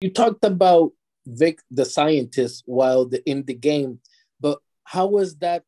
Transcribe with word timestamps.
You 0.00 0.10
talked 0.10 0.44
about 0.44 0.92
Vic, 1.26 1.60
the 1.70 1.84
scientist, 1.84 2.62
while 2.66 3.04
the, 3.06 3.28
in 3.28 3.44
the 3.44 3.54
game, 3.54 4.00
but 4.40 4.60
how 4.84 5.06
was 5.06 5.36
that 5.38 5.64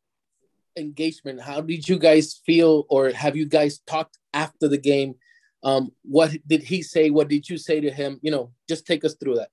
engagement? 0.77 1.41
How 1.41 1.59
did 1.61 1.87
you 1.87 1.99
guys 1.99 2.39
feel, 2.45 2.85
or 2.89 3.09
have 3.09 3.35
you 3.35 3.45
guys 3.45 3.79
talked 3.85 4.17
after 4.33 4.69
the 4.69 4.77
game? 4.77 5.15
Um, 5.63 5.91
what 6.03 6.31
did 6.47 6.63
he 6.63 6.81
say? 6.81 7.09
What 7.09 7.27
did 7.27 7.49
you 7.49 7.57
say 7.57 7.81
to 7.81 7.91
him? 7.91 8.19
You 8.21 8.31
know, 8.31 8.51
just 8.69 8.87
take 8.87 9.03
us 9.03 9.15
through 9.15 9.35
that. 9.35 9.49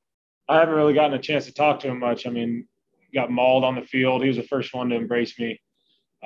I 0.49 0.61
haven't 0.61 0.77
really 0.77 0.95
gotten 0.95 1.15
a 1.15 1.21
chance 1.21 1.45
to 1.47 1.53
talk 1.53 1.81
to 1.81 1.89
him 1.89 1.99
much. 1.99 2.27
I 2.27 2.31
mean, 2.31 2.67
got 3.13 3.31
mauled 3.31 3.65
on 3.65 3.75
the 3.75 3.83
field. 3.83 4.23
He 4.23 4.29
was 4.29 4.37
the 4.37 4.45
first 4.45 4.73
one 4.73 4.91
to 4.91 4.97
embrace 4.97 5.39
me. 5.39 5.61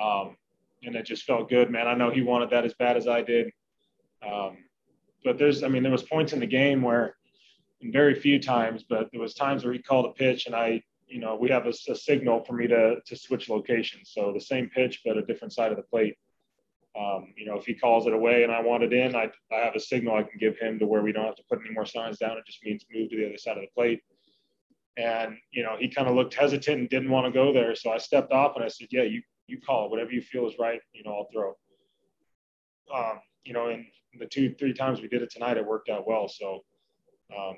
Um, 0.01 0.37
and 0.83 0.95
it 0.95 1.05
just 1.05 1.23
felt 1.23 1.49
good, 1.49 1.71
man. 1.71 1.87
I 1.87 1.95
know 1.95 2.11
he 2.11 2.21
wanted 2.21 2.51
that 2.51 2.65
as 2.65 2.73
bad 2.75 2.97
as 2.97 3.07
I 3.07 3.23
did. 3.23 3.51
Um, 4.25 4.57
but 5.25 5.37
there's, 5.37 5.63
I 5.63 5.67
mean, 5.69 5.83
there 5.83 5.91
was 5.91 6.03
points 6.03 6.33
in 6.33 6.39
the 6.39 6.45
game 6.45 6.81
where, 6.81 7.15
very 7.91 8.15
few 8.15 8.39
times, 8.39 8.83
but 8.87 9.09
there 9.11 9.21
was 9.21 9.33
times 9.33 9.63
where 9.63 9.73
he 9.73 9.79
called 9.79 10.05
a 10.05 10.13
pitch 10.13 10.45
and 10.45 10.55
I, 10.55 10.81
you 11.07 11.19
know, 11.19 11.35
we 11.35 11.49
have 11.49 11.65
a, 11.65 11.73
a, 11.91 11.95
signal 11.95 12.43
for 12.43 12.53
me 12.53 12.67
to 12.67 12.95
to 13.05 13.15
switch 13.15 13.49
locations. 13.49 14.11
So 14.13 14.31
the 14.33 14.41
same 14.41 14.69
pitch, 14.69 15.01
but 15.05 15.17
a 15.17 15.21
different 15.21 15.53
side 15.53 15.71
of 15.71 15.77
the 15.77 15.83
plate. 15.83 16.15
Um, 16.99 17.33
you 17.35 17.45
know, 17.45 17.57
if 17.57 17.65
he 17.65 17.73
calls 17.73 18.05
it 18.05 18.13
away 18.13 18.43
and 18.43 18.51
I 18.51 18.61
want 18.61 18.83
it 18.83 18.93
in, 18.93 19.15
I, 19.15 19.31
I 19.51 19.65
have 19.65 19.75
a 19.75 19.79
signal 19.79 20.15
I 20.15 20.23
can 20.23 20.37
give 20.39 20.57
him 20.57 20.77
to 20.79 20.85
where 20.85 21.01
we 21.01 21.11
don't 21.11 21.25
have 21.25 21.35
to 21.35 21.43
put 21.49 21.59
any 21.65 21.73
more 21.73 21.85
signs 21.85 22.19
down. 22.19 22.37
It 22.37 22.45
just 22.45 22.63
means 22.63 22.85
move 22.93 23.09
to 23.09 23.17
the 23.17 23.25
other 23.25 23.37
side 23.37 23.57
of 23.57 23.63
the 23.63 23.69
plate. 23.75 24.01
And, 24.95 25.37
you 25.51 25.63
know, 25.63 25.75
he 25.79 25.87
kind 25.87 26.07
of 26.07 26.13
looked 26.13 26.35
hesitant 26.35 26.79
and 26.79 26.89
didn't 26.89 27.09
want 27.09 27.25
to 27.25 27.31
go 27.31 27.51
there. 27.51 27.73
So 27.73 27.91
I 27.91 27.97
stepped 27.97 28.31
off 28.31 28.55
and 28.55 28.63
I 28.63 28.67
said, 28.67 28.87
yeah, 28.91 29.01
you, 29.01 29.23
you 29.47 29.59
call 29.59 29.85
it, 29.85 29.91
whatever 29.91 30.11
you 30.11 30.21
feel 30.21 30.47
is 30.47 30.53
right, 30.59 30.79
you 30.93 31.03
know, 31.03 31.15
I'll 31.15 31.29
throw. 31.33 31.53
Um, 32.93 33.19
you 33.43 33.53
know, 33.53 33.69
and 33.69 33.85
the 34.19 34.27
two, 34.27 34.53
three 34.53 34.73
times 34.73 35.01
we 35.01 35.07
did 35.07 35.23
it 35.23 35.31
tonight, 35.31 35.57
it 35.57 35.65
worked 35.65 35.89
out 35.89 36.07
well. 36.07 36.27
So, 36.27 36.63
um, 37.35 37.55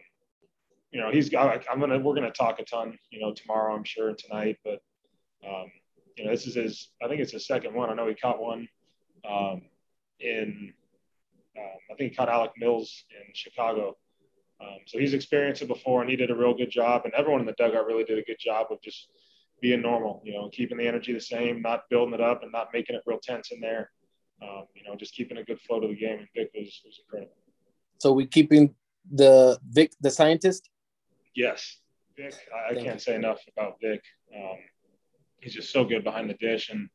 you 0.96 1.02
know, 1.02 1.12
he's 1.12 1.28
got, 1.28 1.62
I'm 1.70 1.82
to, 1.82 1.98
we're 1.98 2.16
going 2.16 2.24
to 2.24 2.32
talk 2.32 2.58
a 2.62 2.64
ton, 2.64 2.98
you 3.10 3.20
know, 3.20 3.34
tomorrow, 3.34 3.76
I'm 3.76 3.84
sure, 3.84 4.08
and 4.08 4.18
tonight, 4.18 4.56
but, 4.64 4.80
um, 5.46 5.66
you 6.16 6.24
know, 6.24 6.32
this 6.32 6.48
is 6.48 6.56
his, 6.56 6.90
I 7.04 7.10
think 7.10 7.20
it's 7.20 7.34
his 7.34 7.46
second 7.46 7.74
one. 7.74 7.90
I 7.90 7.96
know 7.96 8.08
he 8.08 8.16
caught 8.16 8.42
one 8.42 8.70
um, 9.30 9.64
in, 10.22 10.72
um, 11.58 11.78
I 11.92 11.96
think 11.96 12.12
he 12.12 12.16
caught 12.16 12.30
Alec 12.30 12.52
Mills 12.58 13.04
in 13.12 13.34
Chicago. 13.34 13.98
Um, 14.62 14.78
so 14.86 14.98
he's 14.98 15.14
experienced 15.14 15.62
it 15.62 15.68
before 15.68 16.00
and 16.00 16.10
he 16.10 16.16
did 16.16 16.32
a 16.32 16.36
real 16.36 16.54
good 16.54 16.72
job. 16.72 17.02
And 17.04 17.14
everyone 17.14 17.42
in 17.42 17.46
the 17.46 17.56
dugout 17.58 17.86
really 17.86 18.06
did 18.06 18.18
a 18.18 18.24
good 18.24 18.40
job 18.40 18.68
of 18.72 18.82
just 18.82 19.10
being 19.62 19.82
normal, 19.82 20.22
you 20.24 20.32
know, 20.32 20.50
keeping 20.50 20.78
the 20.78 20.88
energy 20.88 21.12
the 21.12 21.20
same, 21.20 21.62
not 21.62 21.90
building 21.90 22.14
it 22.14 22.22
up 22.22 22.42
and 22.42 22.54
not 22.54 22.70
making 22.72 22.96
it 22.96 23.02
real 23.06 23.20
tense 23.22 23.52
in 23.52 23.60
there. 23.60 23.92
Um, 24.42 24.64
you 24.74 24.84
know, 24.88 24.96
just 24.96 25.14
keeping 25.14 25.40
a 25.40 25.44
good 25.44 25.60
flow 25.60 25.82
to 25.82 25.90
the 25.90 25.96
game. 25.96 26.20
And 26.20 26.28
Vic 26.34 26.52
was, 26.56 26.82
was 26.86 27.02
incredible. 27.04 27.36
So 27.98 28.14
we 28.14 28.26
keeping 28.26 28.74
the 29.12 29.60
Vic, 29.68 29.92
the 30.00 30.10
scientist? 30.10 30.70
Yes. 31.36 31.78
Vic, 32.18 32.34
I, 32.54 32.74
I 32.74 32.82
can't 32.82 33.02
say 33.02 33.16
enough 33.16 33.40
about 33.56 33.76
Vic. 33.82 34.02
Um, 34.36 34.58
he's 35.42 35.54
just 35.54 35.72
so 35.72 35.84
good 35.84 36.04
behind 36.04 36.30
the 36.30 36.36
dish. 36.36 36.70
And 36.70 36.90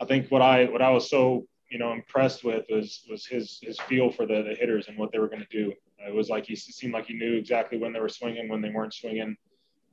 I 0.00 0.06
think 0.06 0.30
what 0.30 0.42
I, 0.42 0.64
what 0.64 0.82
I 0.82 0.90
was 0.90 1.10
so, 1.10 1.46
you 1.70 1.78
know, 1.78 1.92
impressed 1.92 2.42
with 2.42 2.64
was, 2.70 3.04
was 3.08 3.26
his, 3.26 3.58
his 3.62 3.78
feel 3.80 4.10
for 4.10 4.26
the, 4.26 4.42
the 4.42 4.54
hitters 4.54 4.88
and 4.88 4.98
what 4.98 5.12
they 5.12 5.18
were 5.18 5.28
going 5.28 5.44
to 5.48 5.56
do. 5.56 5.72
It 5.98 6.14
was 6.14 6.30
like 6.30 6.46
he 6.46 6.56
seemed 6.56 6.94
like 6.94 7.06
he 7.06 7.14
knew 7.14 7.36
exactly 7.36 7.76
when 7.76 7.92
they 7.92 8.00
were 8.00 8.08
swinging, 8.08 8.48
when 8.48 8.62
they 8.62 8.70
weren't 8.70 8.94
swinging, 8.94 9.36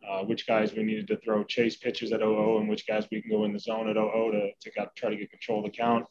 uh, 0.10 0.24
which 0.24 0.48
guys 0.48 0.74
we 0.74 0.84
needed 0.84 1.08
to 1.10 1.18
throw 1.18 1.44
chase 1.44 1.76
pitches 1.76 2.14
at 2.14 2.22
0 2.22 2.60
and 2.60 2.70
which 2.70 2.88
guys 2.88 3.06
we 3.12 3.22
can 3.22 3.30
go 3.30 3.44
in 3.44 3.52
the 3.52 3.60
zone 3.60 3.90
at 3.90 3.96
0 3.96 4.32
to, 4.32 4.50
to 4.62 4.72
got, 4.72 4.96
try 4.96 5.10
to 5.10 5.18
get 5.18 5.30
control 5.30 5.60
of 5.60 5.66
the 5.66 5.78
count. 5.78 6.06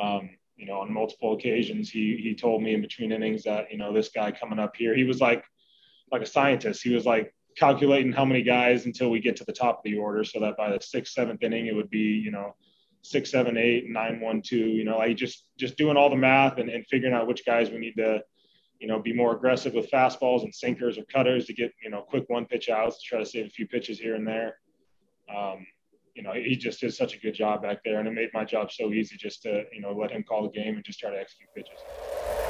Um, 0.00 0.30
you 0.56 0.66
know, 0.66 0.80
on 0.80 0.92
multiple 0.92 1.32
occasions, 1.32 1.90
he 1.90 2.20
he 2.22 2.34
told 2.34 2.62
me 2.62 2.74
in 2.74 2.82
between 2.82 3.12
innings 3.12 3.42
that 3.44 3.72
you 3.72 3.78
know 3.78 3.94
this 3.94 4.10
guy 4.10 4.30
coming 4.30 4.58
up 4.58 4.76
here, 4.76 4.94
he 4.94 5.04
was 5.04 5.20
like 5.20 5.42
like 6.12 6.22
a 6.22 6.26
scientist. 6.26 6.82
He 6.82 6.94
was 6.94 7.06
like 7.06 7.34
calculating 7.56 8.12
how 8.12 8.24
many 8.24 8.42
guys 8.42 8.86
until 8.86 9.10
we 9.10 9.20
get 9.20 9.36
to 9.36 9.44
the 9.44 9.52
top 9.52 9.78
of 9.78 9.84
the 9.84 9.96
order, 9.96 10.24
so 10.24 10.40
that 10.40 10.56
by 10.56 10.70
the 10.70 10.80
sixth, 10.80 11.12
seventh 11.12 11.42
inning, 11.42 11.66
it 11.66 11.74
would 11.74 11.90
be 11.90 11.98
you 11.98 12.30
know 12.30 12.54
six, 13.02 13.30
seven, 13.30 13.56
eight, 13.56 13.88
nine, 13.88 14.20
one, 14.20 14.42
two. 14.42 14.56
You 14.56 14.84
know, 14.84 14.98
like 14.98 15.16
just 15.16 15.46
just 15.58 15.76
doing 15.76 15.96
all 15.96 16.10
the 16.10 16.16
math 16.16 16.58
and, 16.58 16.70
and 16.70 16.86
figuring 16.86 17.14
out 17.14 17.26
which 17.26 17.44
guys 17.44 17.70
we 17.70 17.78
need 17.78 17.96
to 17.96 18.22
you 18.80 18.88
know, 18.88 18.98
be 18.98 19.12
more 19.12 19.36
aggressive 19.36 19.74
with 19.74 19.90
fastballs 19.90 20.42
and 20.42 20.54
sinkers 20.54 20.96
or 20.96 21.04
cutters 21.04 21.44
to 21.46 21.52
get, 21.52 21.70
you 21.82 21.90
know, 21.90 22.00
quick 22.00 22.24
one 22.28 22.46
pitch 22.46 22.70
outs 22.70 23.02
to 23.02 23.08
try 23.08 23.18
to 23.18 23.26
save 23.26 23.46
a 23.46 23.50
few 23.50 23.68
pitches 23.68 24.00
here 24.00 24.14
and 24.14 24.26
there. 24.26 24.56
Um, 25.34 25.66
you 26.16 26.22
know, 26.22 26.32
he 26.32 26.56
just 26.56 26.80
did 26.80 26.92
such 26.92 27.14
a 27.14 27.18
good 27.18 27.34
job 27.34 27.62
back 27.62 27.84
there, 27.84 28.00
and 28.00 28.08
it 28.08 28.12
made 28.12 28.30
my 28.34 28.44
job 28.44 28.72
so 28.72 28.90
easy 28.90 29.16
just 29.16 29.42
to, 29.42 29.64
you 29.72 29.80
know, 29.80 29.92
let 29.92 30.10
him 30.10 30.24
call 30.24 30.42
the 30.42 30.48
game 30.48 30.74
and 30.74 30.84
just 30.84 30.98
try 30.98 31.10
to 31.10 31.18
execute 31.18 31.48
pitches. 31.54 32.49